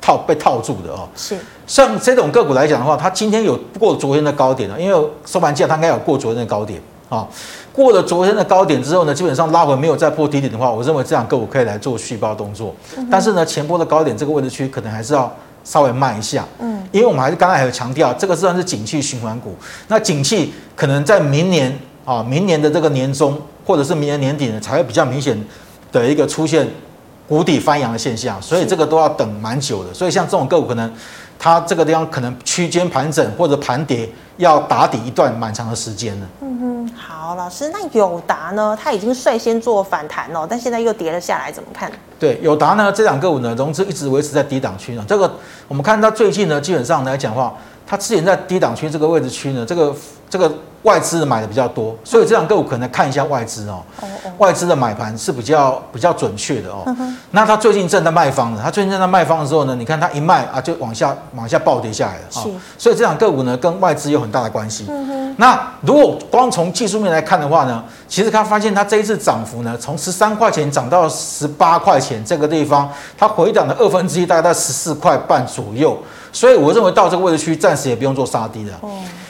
[0.00, 1.08] 套被套住的哦。
[1.16, 1.36] 是。
[1.66, 7.26] 像这种个股来讲的话，它今天有过昨天的高点了，因为收盘价它应该有过昨天的高点啊。
[7.72, 12.74] 过了昨天的高点之后呢，基本上拉回没有再破低点的话，我认为这样个股可以来做续报动作。
[13.10, 15.30] 但是呢，前波的高点这个位置区可能还是要
[15.64, 16.44] 稍微慢一下。
[16.58, 19.56] 嗯，因为我们还是刚才还有强调，这个算是景气循环股。
[19.88, 25.38] 那景气可能在明年啊，明年的这个年中或者是明年年底呢，才会比较明显
[25.92, 26.68] 的一个出现
[27.28, 28.40] 谷底翻扬的现象。
[28.42, 29.92] 所以这个都要等蛮久的。
[29.92, 30.92] 所以像这种个股可能。
[31.40, 36.26] 它这个地方可能区间盘整或者盘跌，要打底一段蛮长的时间的。
[36.40, 38.76] 嗯哼，好，老师，那友达呢？
[38.78, 41.90] 它已经率先做反弹了，但现在又跌了下来，怎么看？
[42.18, 45.04] 对，友达呢，这两个股呢，融资一直维持在低档区呢。
[45.06, 45.32] 这个
[45.68, 47.54] 我们看到最近呢，基本上来讲的话，
[47.86, 49.94] 它之前在低档区这个位置区呢，这个
[50.28, 50.52] 这个。
[50.82, 53.82] 外资买的比较多，所以这两个股可能看一下外资哦。
[54.38, 56.84] 外资的买盘是比较比较准确的哦。
[57.32, 62.46] 那他最近正在卖方的，他最近正在卖方的时候呢，你看他一卖啊，就往下往下暴跌下来了啊。
[62.76, 64.86] 所以这两个股呢，跟外资有很大的关系。
[65.36, 75.96] 那如果光从技术面来看的话呢，其实他发现他这一次涨幅呢，从十三块钱涨到十八块钱这个地方，它回档的二分之一大概在十四块半左右。
[76.32, 78.80] 所以我认为到这个位置区，暂时也不用做杀低了。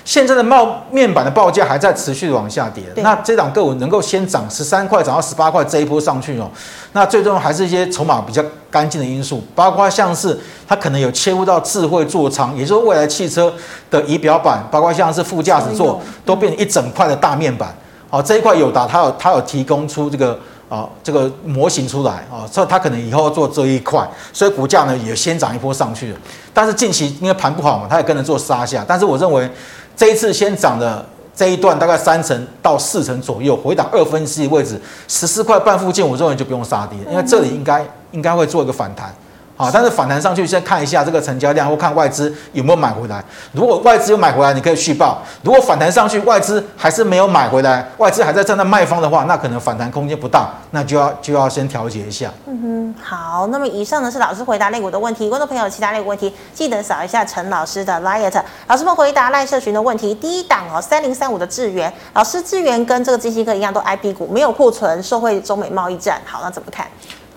[0.05, 6.49] 现在的帽面板的报价还在持续的往下跌，那这档个股能够先涨十三块，涨到十八块这一波上去哦，
[6.93, 13.53] 那最终还是一些筹码比较干净的因素，包括像是它可能有切入到智慧座舱，也就是未来汽车
[13.91, 17.75] 的仪表板，包括像是副驾驶座都变成一整块的大面板。
[18.11, 26.18] 好，这一块友达它有它有提供出这个啊这个模型出来啊，所以它可能以后要做这一块，所以股价呢也先涨一波上去了。
[26.53, 29.51] 但是近期因为盘不好嘛，它也跟着做杀下，但是我认为。
[29.97, 39.12] 这一次先涨的这一段大概三成到四成左右，回档二分之一位置，十四块半附近，我认为就不用杀跌，因为这里应该应该会做一个反弹。
[39.59, 43.23] 好，但是反弹上去，先看一下这个成交量，或看外资有没有买回来。
[43.51, 52.31] 如果外资有买回来，你可以续报；如果反弹上去，外资还是没有买回来，外资还在站在卖方的话，那可能反弹空间不大，那就要就要先调节一下。
[52.47, 53.49] 嗯哼，好。
[53.49, 58.31] 那么以上呢是老师回答类股的问题，观众朋友其他类股问题，记得扫一下陈老师的 LINE。
[58.68, 66.21] 老师们回答赖社群的问题，第一档哦，三零三五的智原，老师智原跟这个金星科一样，都 IP 股，没有库存，受惠中美贸易战。
[66.25, 66.87] 好，那怎么看？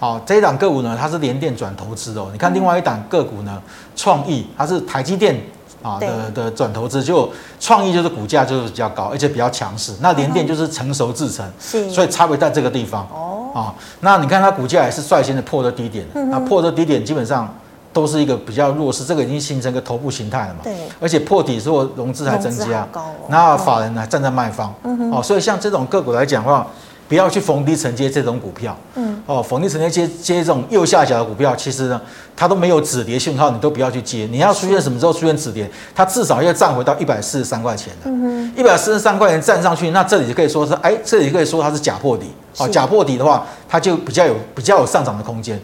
[0.01, 2.29] 好，这一档个股呢，它是联电转投资哦。
[2.31, 3.61] 你看另外一档个股呢，
[3.95, 5.39] 创意它是台积电
[5.83, 9.93] 啊的的转投资，就创意就是股价就是比较高，而且比较强势。
[10.01, 13.51] 那联电就是成熟制成，是，所以差别在这个地方哦。
[13.53, 17.47] 啊，那你看它股价也是率先的破了低点，那破的低点基本上
[17.93, 20.61] 都是一个比较弱势，这个已经形成一个头部形态了嘛。
[20.63, 22.87] 对，而且破底之后融资还增加，
[23.27, 24.73] 那法人呢站在卖方，
[25.11, 26.65] 哦，所以像这种个股来讲的话。
[27.11, 31.99] 不要去逢低承接这种股票，嗯，哦，逢低承接接接这种右下角的股票，其实呢，
[32.37, 34.25] 它都没有止跌讯号，你都不要去接。
[34.31, 38.09] 你要出现什么时候出现止跌，它至少要站回到一百四十三块钱的，
[38.55, 42.27] 一百四十三块钱站上去，那这里就可以说是，哎，这里可以说它是假破底，
[42.59, 45.59] 哦，假破底的话，它就比较有比较有上涨的空间。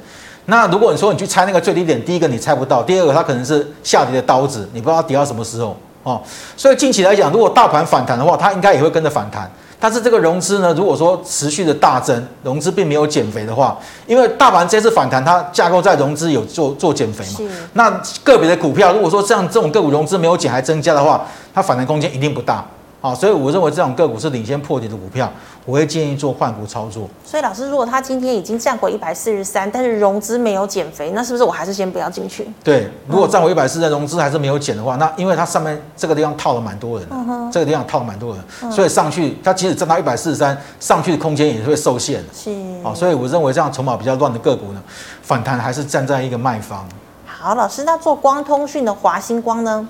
[0.47, 6.21] 那如果你说你去猜那个最低点，第一个你猜不到，第二个它可能是下跌的刀子，你不知道它跌到什么时候，哦，
[6.57, 9.49] 所以近期来讲，如果大盘反弹的话，它应该也会跟着反弹。
[9.79, 17.49] 但是这个融资呢，如果说持续的大增，融资并没有减肥的话，因为大盘这次反弹，它架构在融资有做做减肥嘛。
[17.73, 17.89] 那
[18.23, 22.65] 个别的股票，如果说这样这种个股融资没有减还增加的话，它反弹空间一定不大。
[23.07, 25.31] 啊，所以我认为这种个股是领先破底的股票，
[25.65, 27.07] 我会建议做换股操作。
[27.23, 32.47] 所以老师，如果他今天已经站过一百四十三，但是融资没有减肥，那是不是我还是先不要进去？
[32.63, 42.33] 对，如果站过一百四十三，融资还是没有减的话，那因为它上面这个地方套了蛮多人的，嗯、这个地方套了蛮多人，嗯、所以上去它即使站到一百四十三，上去的空间也是会受限的。
[42.33, 42.51] 是
[42.83, 44.81] 啊，所以我认为这样筹码比较乱的个股呢，
[45.21, 46.85] 反弹还是站在一个卖方。
[47.25, 49.87] 好，老师，那做光通讯的华星光呢？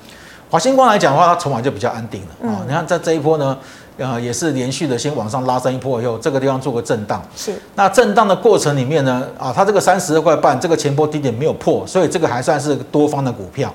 [0.49, 2.61] 华星光来讲的话，它筹码就比较安定了啊。
[2.61, 3.57] 嗯、你看在这一波呢，
[3.97, 7.21] 呃，也是连续的先往上拉升一波以后，这个地方做个震荡。
[7.35, 7.53] 是。
[7.75, 13.73] 那震荡的过程里面呢，啊，它这个三十二块半这个前波低点没有破，所以这个还算是多方的股票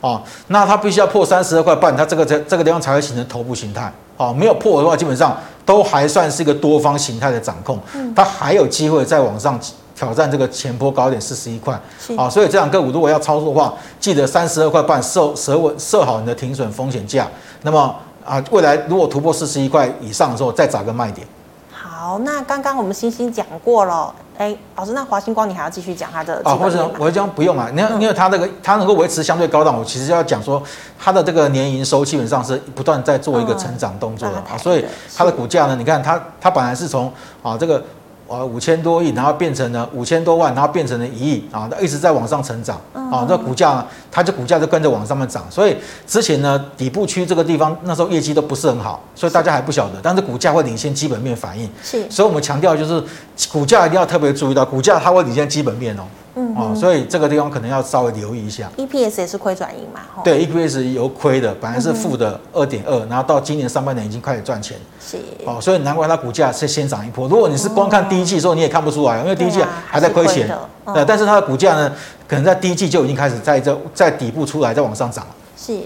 [0.00, 0.22] 啊。
[0.46, 4.32] 那它必须要破三十二块半，它这个这这个地方才会形成头部形态啊。
[4.32, 7.80] 没有破的话，基本上都还算是一个多方形态的掌控，
[8.14, 9.58] 它还有机会再往上。
[10.02, 11.80] 挑战这个前波高点四十一块，
[12.16, 17.28] 啊，所以这两个股如果要操作的话，记得三十二块半设设稳设好你的停损风险价。
[17.62, 21.24] 那么啊，未来如果突破四十一块以上的时候，再找个卖点。
[21.70, 26.56] 好，那刚刚我们星星讲过了，哎，老师，那华星光你还要继续讲它的啊？
[26.56, 30.60] 或者我讲不用啊，你看，因为它这个它能够维持相对高档，我其实要讲说
[30.98, 34.84] 它的这个年营收基本上是不断在做一个成长动作的啊，所以
[35.16, 37.12] 它的股价呢，你看它它本来是从
[37.44, 37.80] 啊这个。
[38.28, 43.26] 呃，五千多亿，然后变成了五千多万，然后变成了一亿啊，它一直在往上成长啊。
[43.28, 45.44] 这股价呢，它就股价就跟着往上面涨。
[45.50, 49.94] 所以之前呢，底部区这个地方那时候业绩都不是很好，所以大家还不晓得。
[50.02, 52.08] 但是股价会领先基本面反应，是。
[52.10, 53.02] 所以我们强调就是
[53.50, 56.02] 股价一定要特别注意到，股价它会领先基本面哦。
[56.34, 58.70] 嗯，哦，所以这个地方可能要稍微留意一下。
[58.76, 60.00] EPS 也是亏转盈嘛？
[60.24, 64.78] 对，EPS 由亏的，本来是负的二点二，然后到今年上半年已经开始赚钱。
[65.00, 65.18] 是。
[65.44, 67.28] 哦，所以难怪它股价是先涨一波。
[67.28, 70.48] 如果你是光看第一季的时候，你也看不出来，因为第一季还在亏钱。
[70.94, 71.92] 对，但是它的股价呢，
[72.26, 75.30] 可能在第一季就已经开始在这在底部出来，再往上涨了。
[75.56, 75.80] 是。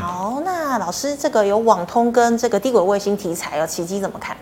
[0.00, 4.36] 好，那老师，这个有网通跟这个低轨卫星题材，有奇迹怎么看？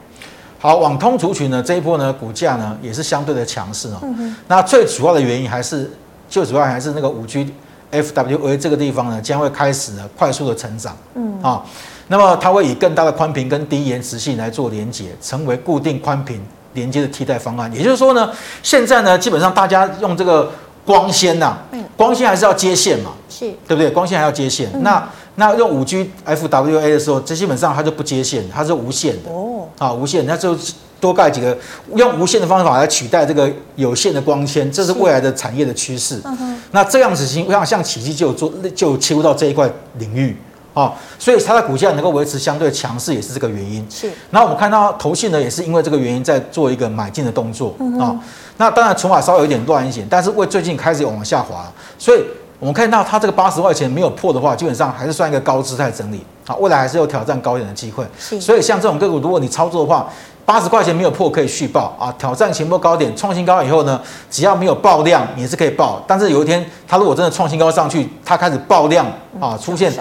[0.66, 4.02] 好，网通族群呢，这一波呢，股价呢也是相对的强势哦。
[4.48, 5.88] 那最主要的原因还是，
[6.29, 7.55] 最主要还是那个五 G
[7.92, 10.96] FWA 这个地方呢，将会开始呢快速的成长。
[11.14, 11.62] 嗯啊，
[12.09, 17.72] 那么它会以更大的宽频跟低延迟性来做连接，成为固定宽频连接的替代方案。
[17.72, 18.29] 也就是说呢，
[18.61, 20.50] 现在呢，基本上大家用这个
[20.85, 21.57] 光纤呐、
[21.96, 23.88] 光纤还是要接线嘛，是对不对？
[23.88, 24.68] 光纤还要接线。
[24.74, 29.31] 嗯、那那用五 G FWA 的时候，这基本上它就不接线，它是无线的。
[29.31, 30.57] 哦啊，无线，那就
[30.99, 31.55] 多盖几个，
[31.94, 36.18] 用无线的方法来取代这个有线的光纤，这是未来的产业的趋势。
[36.25, 40.35] 嗯、那这样子情况，像奇迹就有做，就切入到这一块领域
[40.72, 43.87] 啊，所以它的股价能够维持相对强势，也是这个原因。
[43.90, 44.11] 是。
[44.31, 48.18] 那我们看到投信呢，也是因为这个原因在做一个买进的动作啊。
[48.57, 52.25] 那当然筹码稍微有点乱一点，但是为最近开始往下滑，所以。
[52.58, 58.04] 我们看到它这个八十块钱没有破的话，基本上还是算一个高姿态整理，好，未来还是有挑战高点的机会。
[58.18, 60.08] 是所以像这种个股，如果你操作的话，
[60.46, 66.02] 八十块钱没有破可以续报啊，挑战前波高点创新高以后呢，只要没有爆量，你是可以报。
[66.06, 69.04] 但是有一天它如果真的创新高上去，它开始爆量
[69.38, 69.92] 啊，出现，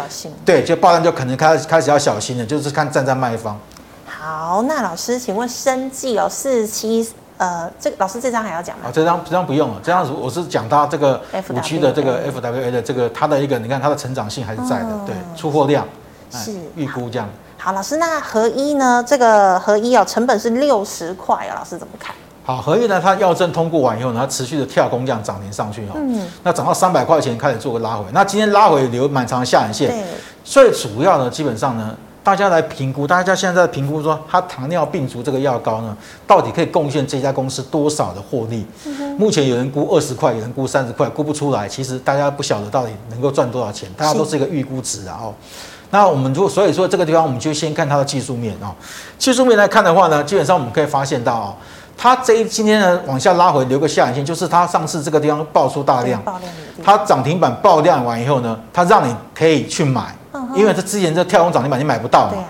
[0.45, 3.59] 对，就爆量就可能开始开始要小心了，就是看站在卖方。
[4.05, 7.09] 好，那老师，请问生技哦，四七。
[7.37, 8.85] 呃，这个老师这张还要讲吗？
[8.87, 15.85] 啊，这张这张不用了，这张我是讲它这个五 G 的这个 FWA 的这个它的一个，你看它的成长性还是在的，嗯、对，出货量
[16.31, 17.73] 是预估这样好。
[17.73, 19.03] 老师，那合一呢？
[19.05, 22.15] 这个合一哦，成本是六十块啊，老师怎么看？
[22.45, 30.03] 好，合一呢，它药证通过完以后呢，它持续的跳空这样涨停上去哦，嗯，那涨到三百块钱开始做个拉回，那今天拉回留蛮长的下影线，对，
[30.43, 31.93] 最主要呢基本上呢。
[32.25, 38.65] 大家来评估，大家现在在评估说，它糖尿病足这个药膏呢，到底可以贡献这家公司多少的获利？
[38.87, 41.67] 嗯、目前有人估二十块，有人估三十块，估不出来。
[41.67, 45.19] 其实大家不晓得到底能够赚多少钱，大家都是一个预估值啊。
[45.21, 45.33] 哦，
[45.91, 48.73] 那我们如果所以说这个地方，我们就先看它的技术面啊。
[49.19, 51.53] 技术面来看的话呢，基本上我们可以发现到啊，
[51.95, 56.41] 它这一今天呢往下拉回留个下影线，就是它上次这个地方爆出大量，量
[56.83, 60.15] 它涨停板爆量完以后呢，它让你可以去买。
[60.55, 62.43] 因为这之前这跳空涨停板你买不到嘛，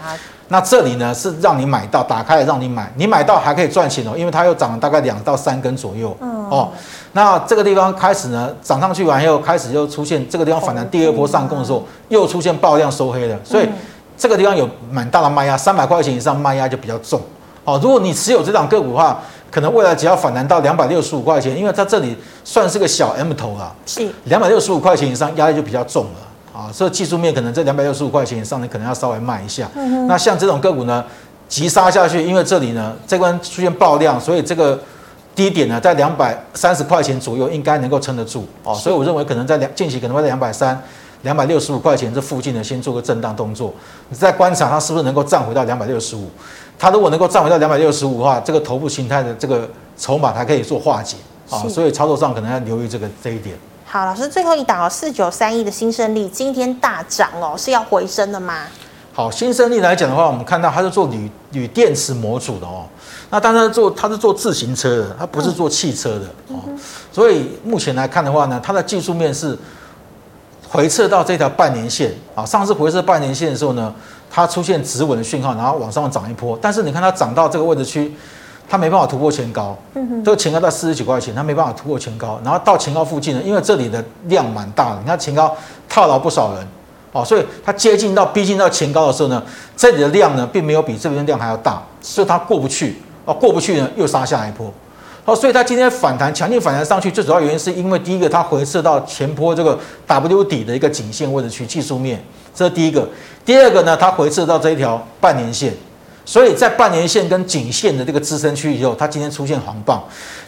[0.49, 6.69] 那这里呢是让你买到，打开来让你买，你买到还可以赚钱哦，因为它又涨了大概两到三根左右，哦，
[7.13, 13.67] 那这个地方开始呢涨上去完以后，开始又出现这个地方反弹第二波上攻的时候，又出现爆量收黑了，所以
[14.15, 17.19] 这个地方有蛮大的卖压，三百块钱以上卖压就比较重，
[17.63, 19.19] 哦，如果你持有这档个股的话，
[19.49, 24.07] 可能未来只要反弹到两百六十五块钱，因为它这里算是个小 M 头啊，是。
[24.25, 26.19] 两百六十五块钱以上压力就比较重了。
[26.55, 29.69] 啊，所以技术面可能这两百六十五块钱以上，你可能要稍微卖一下。
[29.75, 31.03] 嗯、那像这种个股呢，
[31.49, 34.79] 急杀下去，因为这里呢这关出现爆量，所以这个
[35.35, 38.47] 低点呢在两百三十块钱左右应该能够撑得住。
[38.63, 40.81] 哦，是所以我认为可能在两近期可能会在两百三
[41.23, 43.73] 两百六十五块钱这附近呢，先做个震荡动作，
[44.07, 46.29] 你再观察它是不是能够站回到两百六十五。
[46.79, 51.17] 它如果能够站回到两百六十五的话，这个头部形态的这个筹码它可以做化解
[51.49, 53.57] 啊，所以操作上可能要留意这个这一点。
[53.87, 58.63] 好，老师最后一档哦，四九三一的新胜利今天大涨哦，是要回升的吗？
[59.13, 62.85] 好，新胜利来讲的话，我们看到它是做铝铝电池模组的哦。
[63.29, 66.59] 那当然做它是做自行车的，它不是做汽车的哦。
[67.11, 69.57] 所以目前来看的话呢，它的技术面是
[70.67, 72.43] 回撤到这条半年线啊。
[72.43, 73.93] 上次回撤半年线的时候呢，
[74.31, 76.57] 它出现止稳的讯号，然后往上涨一波。
[76.59, 78.13] 但是你看它涨到这个位置区，
[78.67, 79.77] 它没办法突破前高。
[80.23, 82.39] 这个前高在四十几块钱，它没办法突破前高。
[82.43, 85.55] 然后到前高附近呢，因为这里的量蛮大的，你看前高
[85.87, 86.67] 套牢不少人。
[87.11, 89.41] 哦，所以它接近到逼近到前高的时候呢，
[89.77, 92.97] 这里的量呢并没有比这边的量还要大，所以它过不去。
[93.23, 94.69] 哦，过不去呢又杀下一波。
[95.23, 102.21] 好，所以它今天反弹，强劲反弹上去，最主要原因是因为第一个它回撤到前坡这个 W 底的一个颈线位置区技术面，
[102.53, 103.07] 这是第一个。
[103.45, 105.73] 第二个呢，它回撤到这一条半年线，
[106.25, 110.03] 所以在半年线跟颈线的这个支撑区以后，它今天出现红棒，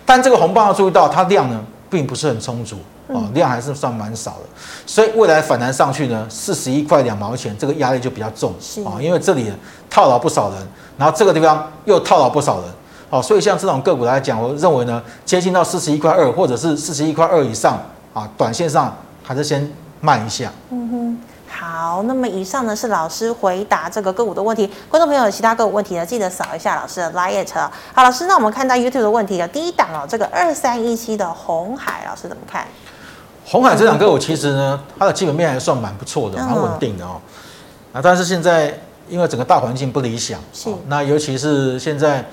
[0.06, 2.78] 但这个红棒要注意到它量呢并不是很充足。
[3.10, 4.44] 哦，量还是算蛮少的，
[4.86, 8.54] 所以未来反弹上去呢，四十一块两毛钱，这个压力就比较重
[8.86, 9.50] 啊，因为这里
[9.90, 10.58] 套牢不少人，
[10.98, 12.66] 然后这个地方又套牢不少人，
[13.10, 17.82] 好，所以像这种个股来讲，我认为呢，接近到四十一块二或者是四十一块二以上
[18.14, 19.72] 啊，短线上还是先
[20.02, 20.52] 慢一下。
[20.72, 21.18] 嗯哼。
[21.70, 24.72] 好，那么以上呢是老师回答这个个股的问题。
[24.90, 27.46] 观众朋友有其他个股问题呢，记得扫一下老师的 LINE。
[27.94, 32.66] 好，老师，那我们看到 YouTube 的问题有第一档哦，这个二三一七的红海，老师怎么看？
[33.44, 37.20] 红海这档个股其实呢，它的基本面还算蛮不错的，蛮稳定的哦。
[37.92, 38.74] 啊，但是现在
[39.10, 42.24] 因为整个大环境不理想，是那尤其是现在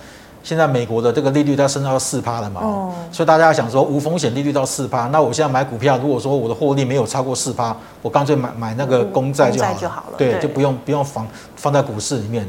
[0.44, 11.26] 现在美国的这个利率它升到四趴了嘛，哦，所以大家想说无风险利率到四趴，那我现在买股票，如果说我的获利没有超过四趴，我干脆买买那个公债就好了，就好了，对，就不用不用放
[11.56, 12.48] 放在股市里面。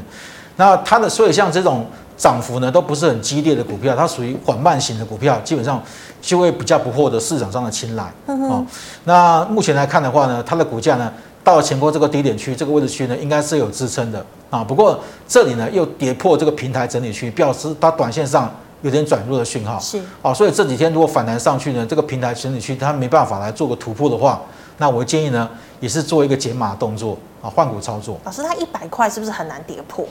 [0.56, 1.84] 那它的所以像这种。
[2.18, 5.78] 涨幅呢都不是很激烈的股票，它属于缓慢型的股票，基本上
[6.22, 8.10] 就会比较不获得市场上的青睐。
[8.24, 8.64] 哦，
[9.04, 11.12] 那目前来看的话呢，它的股价呢
[11.46, 14.64] 到了前波这个低点区，这个位置区呢应该是有支撑的啊。
[14.64, 19.78] 不过这里呢又跌破这个平台整理区，表示它短线上有点转弱的讯号。
[19.78, 24.42] 是啊，所以这几天如果反弹上去呢，这个平台整理区它没办法来做个突破的话，
[24.78, 28.18] 那我建议呢也是做一个减码动作啊，换股操作。
[28.24, 30.04] 老师，它一百块是不是很难跌破？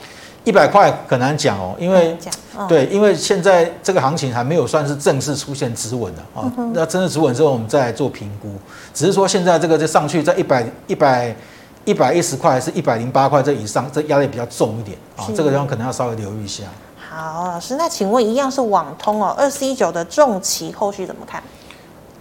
[0.46, 2.16] 一百块很难讲哦，因为
[2.70, 6.50] 对，因为现在这个行情还没有算是正式出现止稳的啊。
[6.74, 8.50] 那真的止稳之后，我们再来做评估。
[8.94, 11.36] 只是说现在这个就上去在一百一百
[11.84, 15.26] 一百一十块还是一百零八块这以上，这压力比较重一点啊。
[15.36, 16.64] 这个地方可能要稍微留意一下。
[17.10, 21.42] 好，老师，那请问一样是网通哦，二四一九的重骑后续怎么看？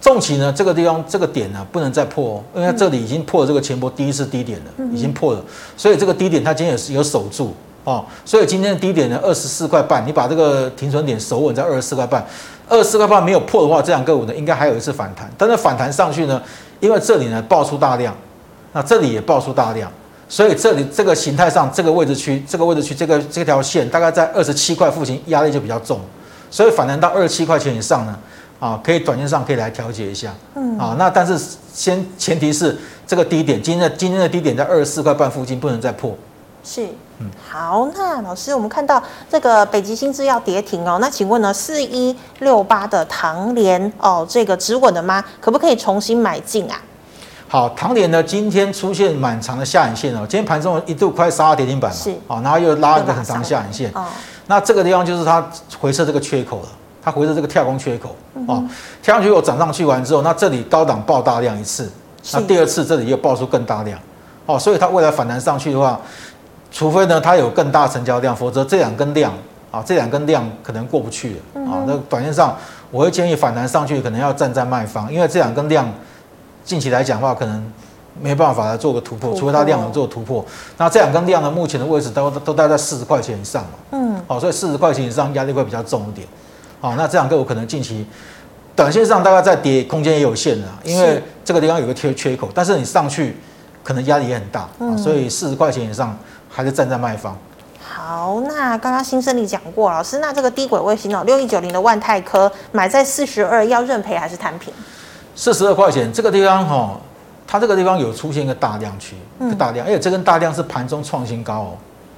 [0.01, 5.43] 重骑呢，这个地方这个点呢不能再破，哦因为这里已经破了这个前波第一次低点了，已经破了，
[5.77, 7.53] 所以这个低点它今天也是有守住。
[7.85, 12.25] 哦，所以今天的低点呢，二十四块半，你把这个停损点守稳在二十四块半，
[12.67, 15.31] 二十四块半没有破的话，这两个股呢应该还有一次反弹。
[15.37, 16.41] 但是反弹上去呢，
[16.79, 18.15] 因为这里呢爆出大量，
[18.73, 19.91] 那这里也爆出大量，
[20.27, 25.99] 所以这里这个形态上这个位置区，这个位置区这个这条线大概在二十七块附近，压力就比较重，
[26.49, 28.17] 所以反弹到二十七块钱以上呢，
[28.59, 31.39] 啊，可以短线上可以来调节一下，嗯，啊，那但是
[31.71, 32.75] 先前提是
[33.05, 36.17] 这个低点，今天的今天的低点在二十四块半附近不能再破。
[36.65, 36.87] 是，
[37.19, 45.23] 嗯，好，那老师，我们看到这个北极星要跌停哦，那请问呢，四一六八的唐联哦，这个止稳了吗？
[45.39, 46.81] 可不可以重新买进啊？
[47.47, 54.07] 好，唐联呢，今天出现蛮长的下影线哦，今天盘中一度快杀到跌停板了，是，哦，然后又拉一个很长的下影线，哦，
[54.47, 55.47] 那这个地方就是它
[55.79, 56.67] 回撤这个缺口了，
[57.03, 58.63] 它回撤这个跳空缺口，嗯、哦，
[59.03, 61.91] 跳空缺口涨上去完之后，那这里高档爆大量一次，
[62.33, 63.99] 那第二次这里又爆出更大量，
[64.47, 66.01] 哦，所以它未来反弹上去的话。
[66.75, 69.33] 除非呢，它有更大成交量，否则这两根量
[69.71, 71.85] 啊，这两根量可能过不去了啊。
[71.87, 72.53] 那短线上，
[72.91, 75.89] 我会建议反弹上去，可能要站在卖方，因为这两根量
[76.65, 77.71] 近期来讲的话，可能
[78.21, 80.45] 没办法来做个突破，除非它量能做突破。
[80.75, 83.69] 那这两根量呢，目前的位置都都待在四十块钱以上嘛。
[83.91, 84.21] 嗯。
[84.27, 86.27] 好，所以四十块钱以上压力会比较重一点。
[86.81, 88.05] 好，那这两个我可能近期
[88.75, 93.37] 短线上大概在跌空间也有限的，因为这个地方有个缺缺口，但是你上去
[93.81, 96.17] 可能压力也很大啊，所以四十块钱以上。
[96.55, 97.37] 还是站在卖方。
[97.81, 104.73] 好，那刚刚新胜利讲过，老师，那这个低轨卫星哦，六一九零的万泰科买在四十二，要认赔还是摊平？
[105.35, 106.97] 四十二块钱，这个地方哈、哦，
[107.45, 111.71] 它这个地方有出现一个大量区，一个大量，而且这根大量是盘中创新高哦，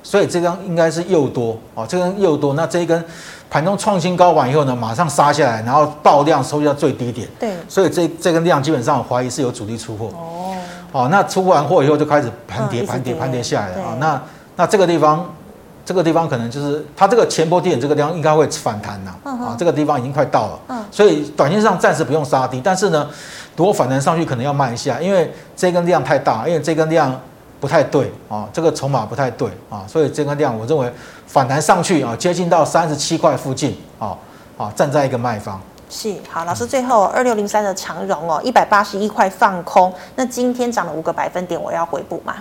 [0.03, 3.03] 所以这根应该是又多哦，这根又多，那这一根
[3.49, 10.07] 盘中创新高完以后呢，马上杀下来，然后爆量收到最低点，对，所以这这根量基本上我怀疑是有主力出货。
[10.07, 10.56] 哦。
[10.97, 13.97] 哦，那出完货以后就开始盘跌盘跌盘跌下来了啊。
[13.99, 14.19] 那
[14.55, 15.23] 那这个地方，
[15.85, 23.07] 这个地方可能就是它这个前波低点这个地方应该会反弹呐啊，这个地方已经快到了，嗯，所以短线上暂时不用杀低，但是呢，
[23.55, 27.13] 如果反弹上去可能要慢一下，因为这根量太大，因为这根量
[27.59, 30.91] 不太对啊，这个筹码不太对啊，所以这根量我认为
[31.27, 34.17] 反弹上去啊，接近到三十七块附近啊
[34.57, 35.61] 啊，站在一个卖方。
[35.89, 42.35] 是好，老师最后二六零三的长荣哦，一百八十一块放空，那今天涨了五个百分点，我要回补吗？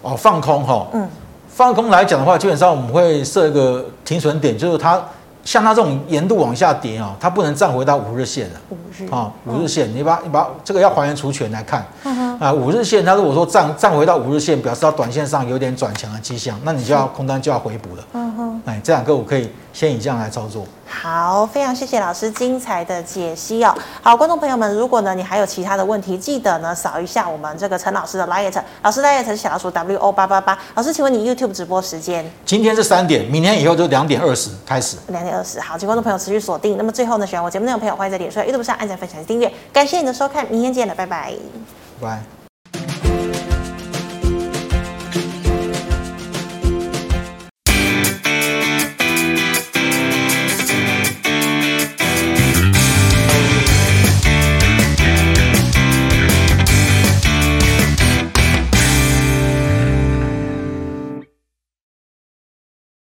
[0.00, 1.08] 哦，放空哈，嗯，
[1.48, 5.00] 放空来讲的话，基本上我们会设一个停损点，就是它
[5.44, 8.60] 像它这种沿度往下跌啊，它不能站回到五日线了。
[8.70, 9.08] 五日。
[9.10, 11.84] 啊，五日线，你把你把这个要还原除权来看，
[12.42, 18.04] 啊，五日线它如果说站站回到五日线，表示它短线上有点转强的迹象，那你就要空单就要回补了。
[18.14, 20.66] 嗯哼，哎，这两个我可以先以这样来操作。
[20.84, 23.72] 好，非常谢谢老师精彩的解析哦。
[24.02, 30.58] 好，观众朋友们，如果呢你还有其他的问题，记得呢扫一下我们这个陈老师的 LINE，老师 LINE 是小老鼠 W O 八八八。
[30.74, 32.28] 老师，请问你 YouTube 直播时间？
[32.44, 34.96] 今天是三点，明天以后就两点二十开始。
[35.06, 36.76] 两点二十，好，请观众朋友持续锁定。
[36.76, 39.48] 那么最后呢，喜欢我节目内容朋友，欢迎在脸书、YouTube 上按赞、分享、订阅。
[39.72, 41.32] 感谢你的收看，明天见了，拜拜。
[42.00, 42.31] 拜。